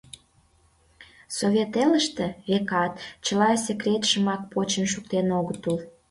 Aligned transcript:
Совет 1.37 1.71
элыште, 1.83 2.25
векат, 2.49 2.93
чыла 3.25 3.49
секретшымак 3.65 4.41
почын 4.51 4.85
шуктен 4.93 5.27
огытыл... 5.39 5.77